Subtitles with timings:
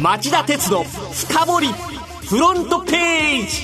[0.00, 1.68] 町田鉄の深掘り
[2.26, 3.62] フロントページ。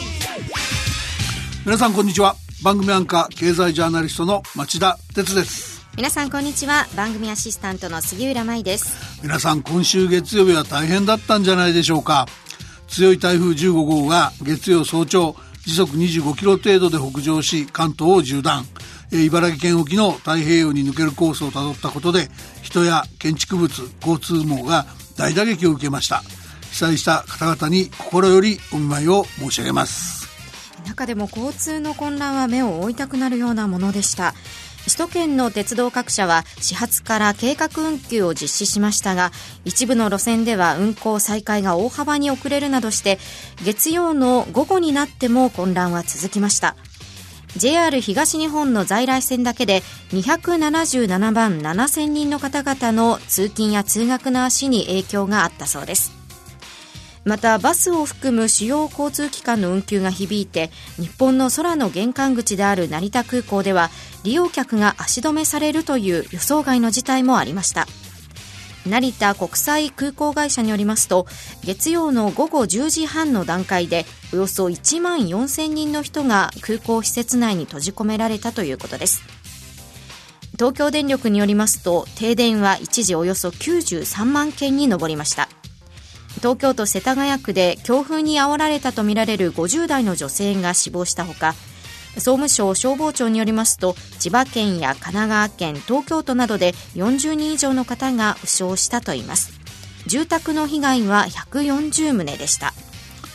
[1.65, 2.37] 皆さんこんにちは。
[2.63, 5.87] 番組アンカー経済ジャーナリストの町田鉄です。
[5.97, 6.87] 皆さんこんにちは。
[6.95, 9.23] 番組アシスタントの杉浦舞です。
[9.23, 12.27] 皆さん今週月曜日は大変だったんじゃないでしょうか。
[12.87, 18.67] 強い台風15号が月曜早朝時速25キロ程度で北上し関東を縦断。
[19.11, 22.29] 茨城県沖の太平洋に抜けるコースをたどったことで
[22.61, 24.85] 人や建築物交通網が
[25.17, 26.23] 大打撃を受けました。
[26.71, 30.29] 被災した方々に心よりお見舞いを申し上げます。
[30.87, 34.35] 中でも交通の混乱は目を覆いたくなるようなものでした。
[34.87, 39.33] 首都圏の鉄道各社は始発から計画運休を実施しましたが
[39.65, 43.19] 一部の路線では運行再開が大幅に遅れるなどして
[43.65, 46.77] 月曜の午後になっても混乱は続きました。
[47.57, 56.13] JR 東日本の在来線だけで277万7000人の方々の通勤や通学の足に影響があったそうです。
[57.27, 63.91] またバスを含む主要交通機関の運休が響いて日本の空の玄関口である成田空港では
[64.23, 67.89] 利用客が足止めされるという予想外の事態もありました。
[68.87, 71.27] 成田国際空港会社によりますと
[71.65, 79.23] 月曜の午後10時半の段階でおよそ1万4000人の人が空港施設内に閉じ込められたということです。
[80.53, 85.49] 東京電力によりますと停電は一時およそ93万件に上りました。
[86.37, 91.55] 東京都世田谷区で強風にあおられたとみられる50代の女性が死亡したほか
[92.17, 99.53] 総務省消防庁によりますと千葉県や神奈川県東京都などで40人以上の方が負傷したといいます。
[100.07, 102.73] 住宅の被害は140棟でした。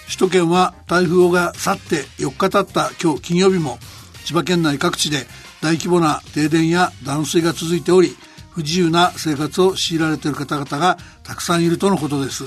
[0.06, 3.78] 首都圏は台風が去って4日経った今日金曜日も
[4.26, 5.26] 千葉県内各地で
[5.62, 8.16] 大規模な停電や断水が続いており
[8.52, 12.44] 不自由な生活を強いられている方々がたくさんいるとのことです。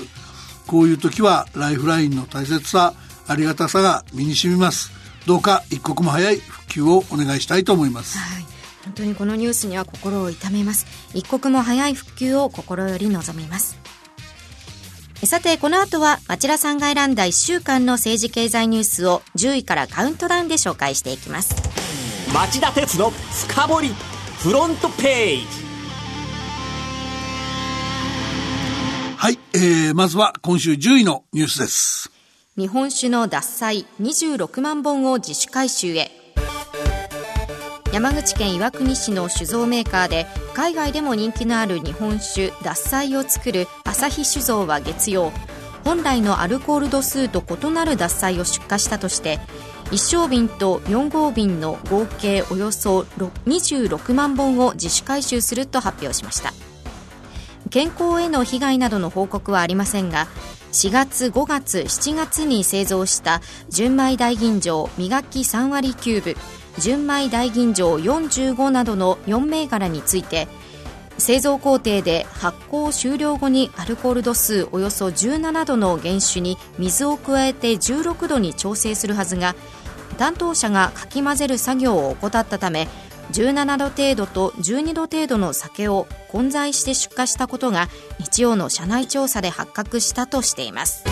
[0.67, 2.93] こういう時はライフラインの大切さ
[3.27, 5.04] ありがたさが身に染みます。
[5.25, 8.43] どうか一刻も早い復旧をお願いしたいと思います、はい、
[8.83, 13.85] 本当にこのニュースには心を痛めます一刻も早い復旧を心より望みます
[15.23, 21.55] さて、この後は町田さんが選んだ1週間の政治経済ニュースを10位からカウントダウンで紹介していきます。
[22.33, 23.87] 町田鉄の深掘り
[24.39, 25.45] フロントページ。
[29.17, 32.14] はい、えー、まずは今週10位のニュースです。
[32.57, 36.09] 日本酒の獺祭26万本を自主回収へ。
[37.91, 45.33] 山口県岩国市の酒造メーカーで海外でも人気のある日本酒獺祭を作る朝日酒造は月曜
[45.83, 49.41] 本来のアルコール度数と異なる獺祭を出荷したとして
[49.91, 56.53] 1升瓶と4号瓶の合計およそ26万本を自主回収すると発表しました。
[57.69, 60.27] 健康への被害などの報告はありませんが
[60.75, 66.35] 4月5月7月に製造した純米大吟醸磨き3割キューブ
[66.79, 70.49] 純米大吟醸45などの4銘柄について
[71.17, 79.55] 製造工程で発酵終了後にアルコール度数およそ17度の原酒に水を加えて16度に調整するはずが
[80.17, 82.89] 担当者がかき混ぜる作業を怠ったため
[83.31, 87.87] 17度程度と12度程度の酒を混在して出荷したことが
[88.19, 91.03] 日曜の社内調査で発覚したとしています。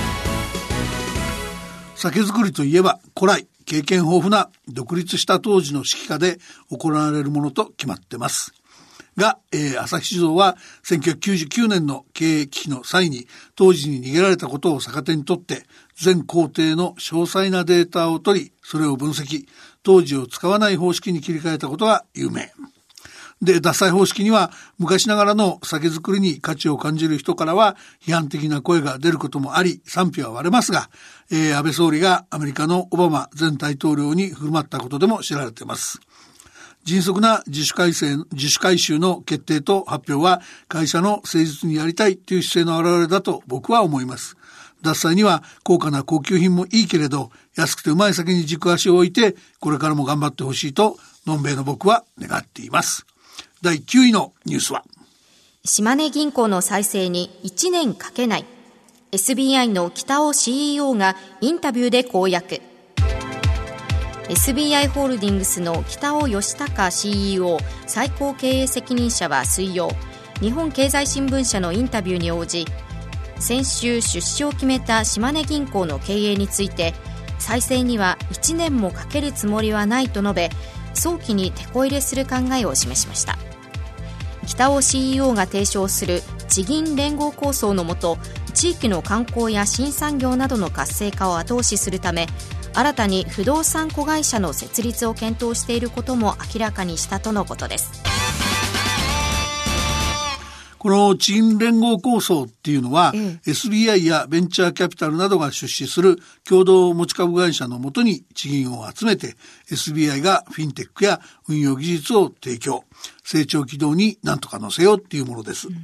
[1.96, 6.38] 酒造りといえば古来経験豊富な独立した当時の指揮下で
[6.70, 8.54] 行われるものと決まってます。
[9.18, 19.48] が、えー、朝日酒造は1999年の経営危機の際に当時に逃げられたことを逆手にとって全工程の詳細なデータを取りそれを分析。
[19.84, 22.52] 当時を使わない方式に切り替えたことが有名。
[23.42, 30.90] で、脱菜方式には昔ながらの酒造りに価値を感じる人からは批判的な声が出ることもあり賛否は割れますが、
[31.30, 36.00] えー、安倍総理がアメリカのオバマ前大統領に振る舞ったことでも知られています。
[36.86, 44.38] 迅速な自主改正、自主回収の決定と発表は会社の誠実にやりたいという姿勢の表れだと僕は思います。
[44.82, 53.06] 脱菜には高価な高級品もいいけれど、安くてうまい酒に軸足を置いて、これからも頑張ってほしいと、のんべいの僕は願っています。
[53.62, 54.84] 第9位のニュースは、
[55.64, 58.46] 島根銀行の再生に1年かけない。
[59.12, 62.62] SBI の北尾 CEO がインタビューで公約。
[64.30, 69.90] SBI ホールディングスの北尾義孝 CEO 最高経営責任者は水曜
[70.40, 72.66] 日本経済新聞社のインタビューに応じ
[73.38, 76.94] 先週出資を決めた島根銀行の経営について
[77.40, 80.50] 再生には1年もかけるつもりはないと述べ
[80.94, 83.38] 早期に手こ入れする考えを示しました。
[84.46, 88.18] 北尾 CEO が提唱する地銀連合構想のもと
[88.54, 92.28] 地域の観光や新産業などの活性化を後押しするため
[92.76, 98.03] 新たに不動産子会社の設立を検討していることも明らかにしたとのことです。
[100.84, 109.38] この地銀連合構想っていうのは、ええ、SBI やベンチャーキャピタルなどが出資する共同持ち株会社のもとに地銀を集めて
[109.72, 112.84] SBI がフィンテックや運用技術を提供。
[113.24, 115.70] 成長軌道に何とか乗せようっていうものです。
[115.70, 115.76] うん、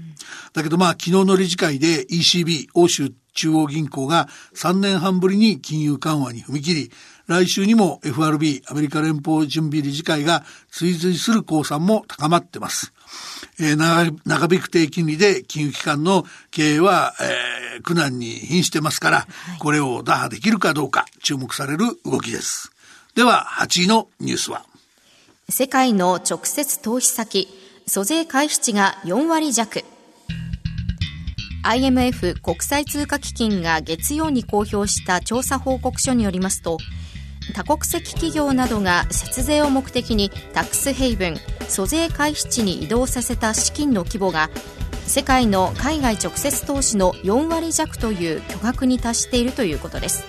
[0.51, 6.91] だけどまあ昨日の理事会で ECB 欧州中央銀行が3年半ぶりに金融緩和に踏み切り
[7.29, 12.91] 来週にも FRB アメリカ連邦準備理事会が追随する公算も高まってます。
[13.59, 19.27] えー、長引く低金利で金融機関の経営は、えー、苦難に瀕してますから、は
[19.57, 22.71] い、これを打破できるかどうか注目される動きです。
[23.13, 24.65] では、8位のニュースは
[25.49, 27.47] 世界の直接投資先、
[27.85, 29.83] 租税回避値が4割弱。
[31.63, 36.79] IMF 国際通貨基金が月曜に公表した調査報告書によりますと、
[37.53, 41.37] 多国籍企業などが節税を目的にタックスヘイブン
[41.67, 44.49] 租税回避地に移動させた資金の規模が
[45.05, 50.23] 世界の海外直接投資の4割弱という巨額に達しているということです。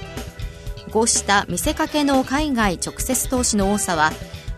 [0.90, 4.10] こうした見せかけの海外直接投資の多さは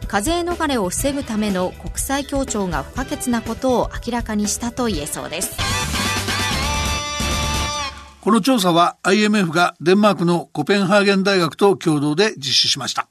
[0.09, 5.72] 課税逃れを防ぐための国際協調が不可欠なことを明らかにしたと言えそうです。
[8.23, 13.09] この調査は IMF がデンマークのコペンハーゲン大学と共同で実施しました。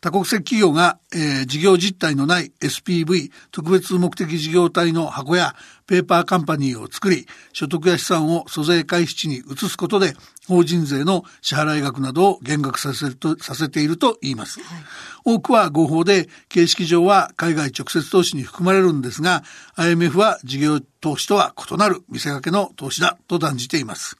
[0.00, 5.56] 多国籍企業が、えー、事業実態のない SPV 特別目的事業体の箱や
[5.88, 10.14] ペーパーカンパニーを作り、所得や資産を租税回避地に移すことで、
[10.46, 14.60] 法人税の支払い額などを減額させるとさせていると言います。
[14.60, 14.84] はい、
[15.24, 19.42] 多くは合法で、形式上は海外直接投資に含まれるんですが、
[19.74, 24.16] IMF は事業投資とは異なる見せかけの投資だと断じています。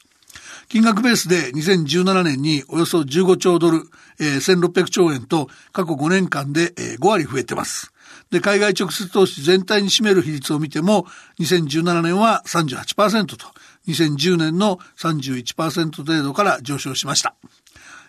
[0.68, 3.82] 金額ベースで2017年におよそ15兆ドル、
[4.20, 7.92] えー、1600兆円と過去5年間で、えー、5割増えてます。
[8.30, 11.06] で、海外直接投資全体に占める比率を見ても、
[11.38, 13.46] 2017年は38%と、
[13.86, 17.34] 2010年の31%程度から上昇しました。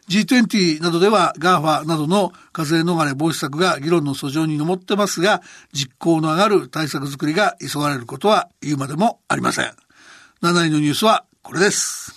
[0.10, 5.42] G20 などでは GAFA などの課税逃れ防止策が議論の訴状に上ってますが、
[5.74, 9.66] 実行の上がる対策作りが急がれることは言うまでもありません。
[10.42, 12.17] 7位のニュースはこれです。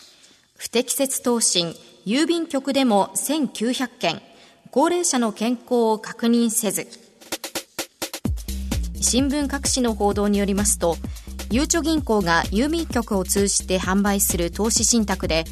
[0.60, 1.74] 不適切投信、
[2.04, 4.20] 郵便局でも1900件、
[4.70, 6.86] 高齢者の健康を確認せず。
[9.00, 10.98] 新聞各紙の報道によりますと、
[11.50, 15.44] ゆうちょ銀行が郵便局を通じて販売する投資信託で、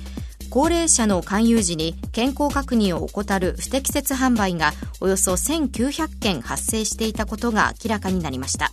[0.51, 8.73] 高齢者の勧誘時に健康確認を怠る不適切販売がおよそ1900件発生していたことが明らかになりました。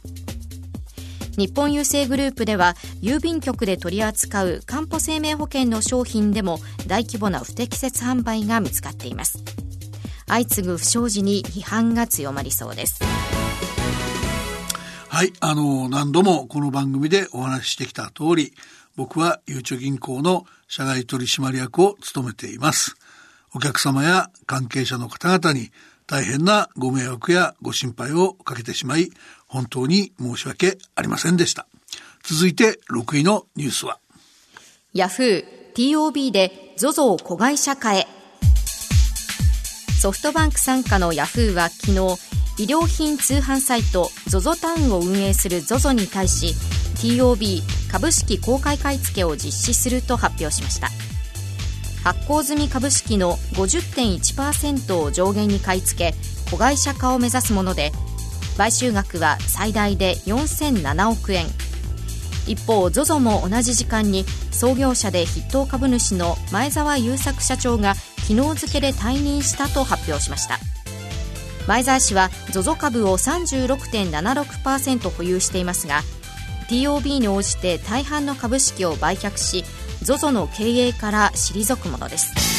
[1.38, 9.44] 日本郵政グループでは郵便局で取り扱うかんぽ生命保険の商品でも大規模な不適切販売が見つかっています。
[10.28, 13.04] 相次ぐ不祥事に批判が強まりそうです。
[15.10, 18.54] はいあの何度もこの番組でお話ししてきた通り
[18.96, 22.96] 僕はゆうちょ銀行の社外取締役を務めています。
[23.54, 25.72] お客様や関係者の方々に
[26.08, 29.10] 大変なご迷惑やご心配をかけてしまい
[29.48, 31.68] 本当に申し訳ありませんでした。
[32.24, 34.00] 続いて6位のニュースは。
[34.94, 35.46] ヤフー
[35.76, 38.08] TOB で ZOZO 子会社化へ。
[40.00, 46.54] ソフトバンク傘下のヤフーは昨日、医療品通販サイト ZOZO タウンを運営する ZOZO に対し
[46.96, 50.90] TOB 株式公開買い付けを実施すると発表しました
[52.04, 56.18] 発行済み株式の50.1%を上限に買い付け
[56.50, 57.92] 子会社化を目指すもので
[58.58, 61.46] 買収額は最大で4007億円。
[62.48, 70.60] 一方 ZOZO も同じ時間に創業者で筆頭株主の前澤友作社長が昨日付で退任したと発表しました。
[71.68, 76.02] 前澤氏は ZOZO 株を36.76%保有していますが
[76.70, 79.64] TOB に応じて大半の株式を売却し
[80.04, 82.55] ZOZO の経営から退くものです。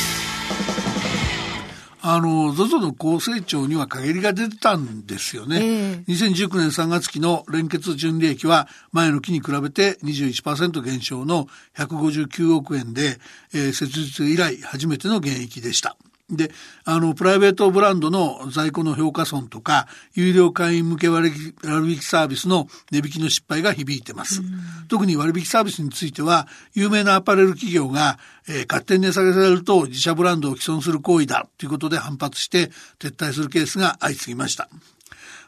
[2.08, 5.58] あの、ZOZO の高成長には陰りが出てたんですよね。
[5.60, 13.18] えー、2019年3月期の連結純利益は前の期に比べて21%減少の159億円で、
[13.52, 15.96] えー、設立以来初めての減益でした。
[16.28, 16.50] で、
[16.84, 24.42] あの、プライベートブランドの在庫の評価損とか、有料会員向け割引サービスの値引きの失敗が響いてます。
[24.88, 28.18] 特に割引サービスについては、有名なアパレル企業が、
[28.48, 34.68] えー、勝手に値下げされると自社ブランドを既存する行為だということで反発して撤退するケースが相次ぎました。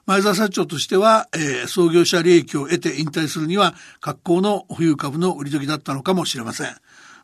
[0.07, 6.77] 前澤社長としては、えー、創業者利益を得て引退するには格好の保有株の売り時だったのかもしれません。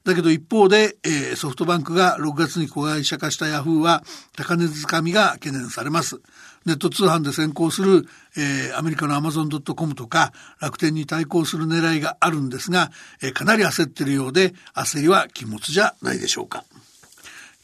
[0.04, 4.04] だけど一方で、えー、ソフトバンクが6月に子会社化したヤフーは
[4.36, 6.20] 高値掴みが懸念されます。
[6.66, 8.06] ネット通販で先行する、
[8.36, 12.90] えー、アメリカのアマゾンドットコムとか楽天に対抗する狙いがあるんですが、
[13.22, 16.64] えー、かなり焦ってるようで焦りは禁物じゃないでしょうか。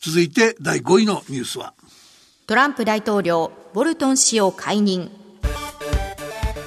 [0.01, 1.75] 続いて第5位のニュースは
[2.47, 5.11] トランプ大統領ボルトン氏を解任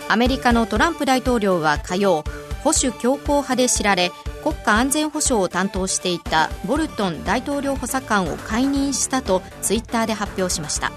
[0.07, 2.23] アメリカのトランプ大統領は火曜
[2.63, 4.11] 保守強硬派で知られ
[4.43, 10.91] 国家安全保障を担当していたボルトン大統領補佐官を解任したとツイッターで発表しました。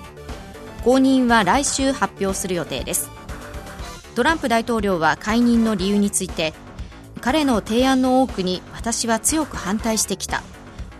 [0.85, 3.09] 後任は来週発表する予定です。
[4.17, 6.55] トランプ大統領は解任の理由について
[7.21, 10.43] 彼の提案の多くに私は強く反対してきた。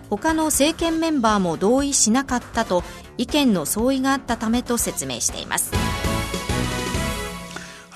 [0.09, 2.85] 他の政権メンバーも同意しなかったと
[3.19, 5.73] 意見の相違があったためと説明しています。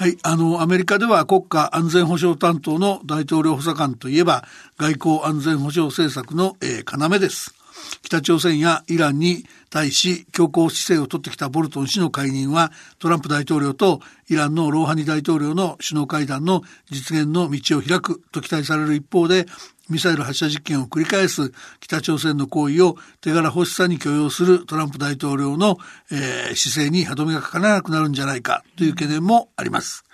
[0.01, 0.17] はい。
[0.23, 4.47] あの、アメリカでは国家安全保障担当の大統領補佐官といえば、
[4.79, 7.55] 外交安全保障政策の、えー、要です。
[8.01, 19.47] 北朝鮮やイランに対し強硬姿勢を取ってきたボルトン氏の解任はトランプ大統領とイランのローハニ大統領の首脳会談の実現の道を開くと期待される一方で
[19.91, 25.77] ミサイル発射実験を繰り返す北朝鮮の行為を手柄欲しさに許容するトランプ大統領の、
[26.11, 30.05] えー、姿勢に歯止めがかからなくなるんじゃないかという懸念もあります。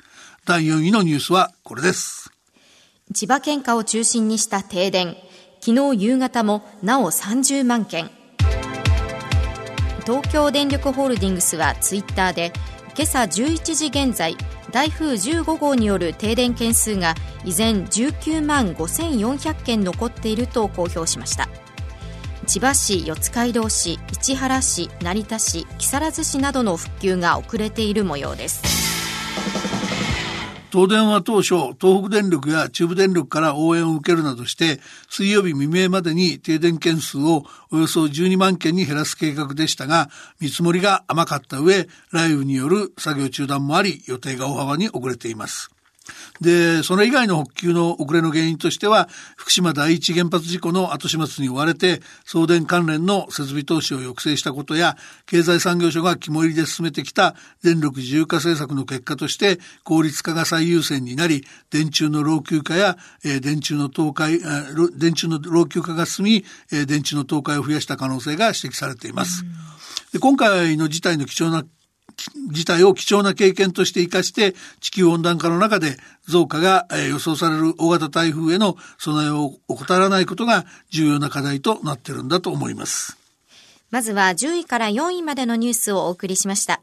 [0.45, 2.31] 第4位のニュースはこれです。
[3.15, 5.17] 千葉県下を中心にした停電。
[5.61, 8.11] 昨日夕方もなお30万件。
[10.05, 12.53] 東京電力ホールディングスはツイッターで
[12.97, 14.39] 今朝11時現在
[14.73, 21.49] 台風15号による停電件数が依然19万5400件残っていると公表しました。
[22.47, 28.76] 千葉市四街道市市原市成田市木更津市などの復旧が遅れている模様です。
[30.77, 34.79] 東電は当初、東北電力や中部電力から応援を受けるなどして、
[35.09, 45.76] 水曜日未明までに停電件数をおよそ12万件に減らす計画でしたが、見積もりが甘かった上、雷雨による作業中断もあり、予定が大幅に遅れています。
[46.41, 54.97] で、それ以外の復旧の遅れの原因としては、福島第一原発事故の後始末に追われて、送電関連の設備投資を抑制したことや、
[55.27, 69.45] 経済産業省が肝入りで進めてきた電力自由化政策の結果として、効率化が最優先になり、電柱の老朽化や、えー、電柱の倒壊、電柱の老朽化が進み、えー、電柱の倒壊を増やした可能性が指摘されています。
[70.13, 71.65] で今回の事態の貴重な
[72.51, 75.97] 事態を貴重な経験として生かして地球温暖化の中で
[76.27, 83.17] 増加が予想される大型台風への備えを怠らないことが重要な課題となっているんだと思います。
[83.91, 86.81] まずは10位から4位までのニュースをお送りしました。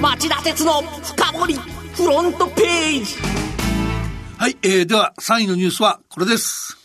[0.00, 3.14] 町田鉄の深掘りフロントページ
[4.38, 6.78] はい、えー、では3位のニュースはこれです。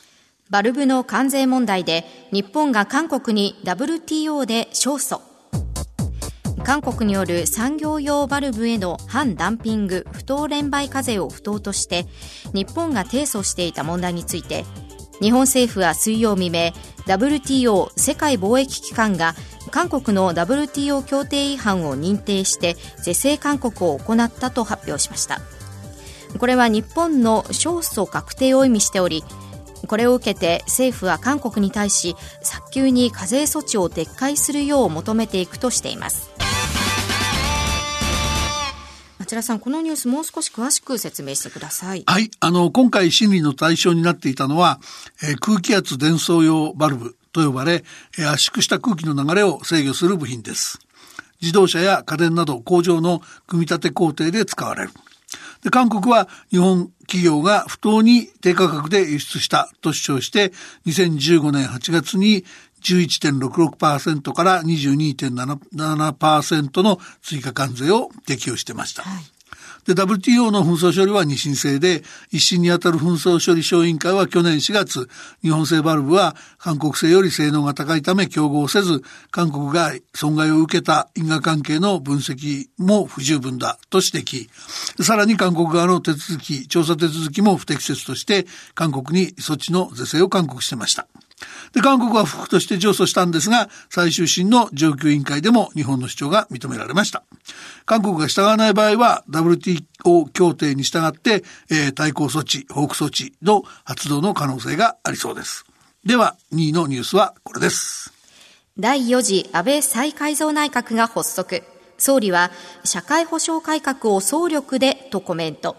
[0.50, 5.35] バルブの関税問題で日本が韓国に WTO で勝訴。
[6.66, 12.08] 韓国による産業用バルブへの反ダンピング不当連売課税を不当として
[12.54, 14.66] 日本が提訴していた問題について
[15.22, 16.74] 日本政府は水曜未明
[17.06, 19.36] WTO 世界貿易機関が
[19.70, 25.42] 韓国の WTO 協定違反を認定して是正勧告を行ったと発表しました。
[26.40, 29.24] これは日本の勝訴確定を意味しており
[29.88, 36.35] これを受けて政府は韓国に対し早急に課税措置を撤回するよう求めていくとしています。
[39.26, 42.04] 町田さん、このニュースもう少し詳しく説明してください。
[42.06, 42.30] はい。
[42.40, 44.80] あの、今回審理の対象になっていたのは、
[45.24, 47.84] えー、空気圧伝送用バルブと呼ばれ、
[48.20, 50.80] えー、圧縮した空気の流れを制御する部品です。
[51.42, 54.92] 自動車や家電など工場の組み立て工程で使われる。
[55.64, 60.54] で韓国は日本企業が不当に低価格で輸出したと主張して
[60.86, 62.46] 2015年8月に
[62.86, 69.04] 11.66%から22.77%の追加関税を適用してました。
[69.04, 69.36] はい
[69.86, 75.08] で、WTO の紛争処理は二審制で、一審にあたる紛争処理小委員会は去年4月、
[75.44, 84.50] 日本製バルブは韓国製より性能が高いため競合せず、韓国が損害を受けた因果関係の分析も不十分だと指摘。
[85.04, 91.06] さらに韓国側の手続き、調査手続きも不適切として、韓国に措置の是正を勧告してました。
[91.74, 97.24] で、韓国は不服として上訴したんですが、最終審の上級委員会でも日本の主張が認められました。
[97.86, 105.66] 韓国が従わない場合は、WTO 協定に従って、えー、対抗措置、報復措置の発動の可能性がありそうです。
[106.06, 108.14] では、2位のニュースはこれです。
[108.78, 111.64] 第4次安倍再改造内閣が発足。
[111.98, 112.52] 総理は
[112.84, 115.78] 社会保障改革を総力でとコメント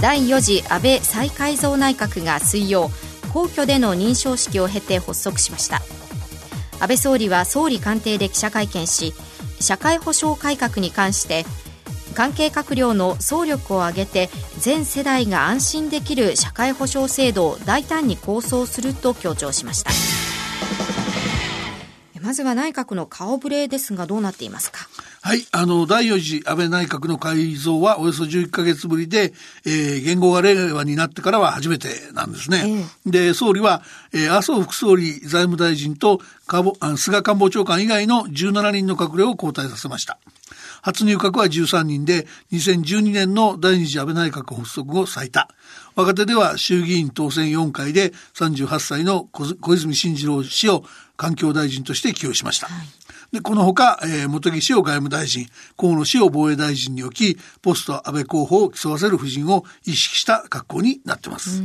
[0.00, 2.90] 第4次安倍再改造内閣が水曜
[3.32, 5.80] 皇居での認証式を経て発足しました。
[6.80, 9.14] 安倍総理は総理官邸で記者会見し
[9.60, 11.44] 社会保障改革に関して
[12.14, 19.90] 関係閣僚の総力を挙げて全世代が安心できる社会保障制度を大胆に構想すると強調しました。
[22.20, 24.88] まずは内閣の顔ぶれですがどうなっていますか？
[25.24, 25.46] はい。
[25.52, 29.32] あの、第4次安倍内閣の改造はおよそ11ヶ月ぶりで、
[29.64, 32.64] えー、言語が令和になってからは初めてなんですね。
[33.06, 36.20] えー、で、総理は、えー、麻生副総理財務大臣と
[36.96, 40.18] 菅官房長官以外の17人の閣僚を交代させました。
[40.82, 45.48] 初入閣は13人で、2012年の第二次安倍内閣発足後最多。
[45.94, 50.82] 若手では衆議院当選4回で38歳の小泉進次郎氏を
[51.16, 52.66] 環境大臣として起用しました。
[52.66, 53.01] はい
[53.32, 55.46] で、このほか、えー、茂木氏を外務大臣、
[55.78, 61.62] 河野氏を防衛大臣に置き、ポスト安倍候補を競わせる夫人を意識した格好になってます。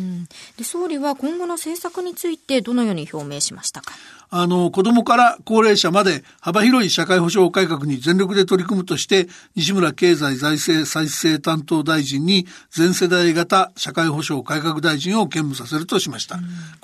[0.58, 3.94] で総理は今後の政策についてどのように表明しましたか？
[4.30, 16.36] あの、子供から高齢者まで幅広い社会保障改革に全力で取り組むとして、西村経済財政再生担当大臣に全世代型社会保障改革大臣を兼務させるとしました。
[16.36, 16.40] う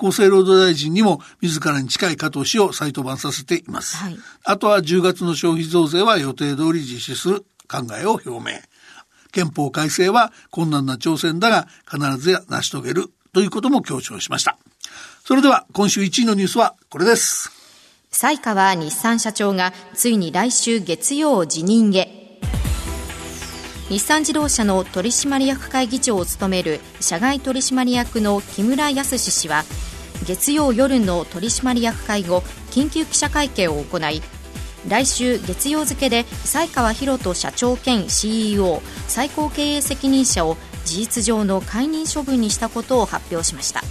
[0.06, 3.96] ん、厚生労働大臣にも自らに近い加藤氏を再登板させています。
[3.96, 8.58] はい、あとは10月の消費増税は予定通り実施する考えを表明。
[9.32, 14.56] 憲法改正は困難な挑戦だが必ずや成し遂げるということも強調しました。
[15.26, 17.50] それでは今週1位のニュースはこれです。
[18.10, 22.38] 西川日産社長がついに来週月曜辞任へ。
[23.88, 29.64] 日産自動車の取締役会議長を務める社外取締役の木村康氏は
[30.26, 32.40] 月曜夜の取締役会後
[32.70, 34.20] 緊急記者会見を行い
[34.88, 43.82] 来週月曜付で西川博人社長兼 CEO 最高経営責任者を事実上の解任処分にしたことを発表しました。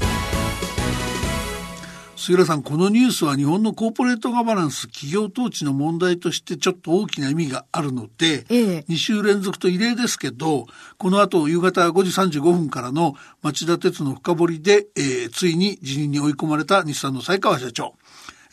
[2.24, 10.65] 杉浦さん、このニュースは日本のコーポレートガバナンス、企業統治の問題としてちょっと大きな意味があるので、ええ、2週連続と異例ですけど、
[10.97, 17.95] この後夕方5時35分からの町田鉄の深掘りで、えー、ついに辞任に追い込まれた日産の西川社長。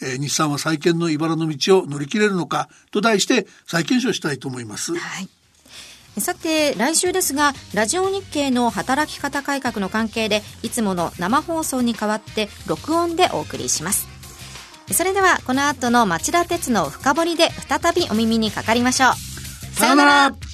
[0.03, 4.97] えー、日産は再建の茨の道を乗り切れるのかと題して再検証したいと思います。
[4.97, 5.29] はい
[6.19, 14.09] さて来週ですがラジオ日経の働き方改革の関係でいつもの生放送に代わって録音でお送りします。
[14.93, 19.77] それではこの後の町田鉄の深掘りで再びお耳にかかりましょう。
[19.77, 20.50] さよなら。